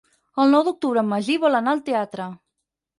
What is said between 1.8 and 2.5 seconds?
teatre.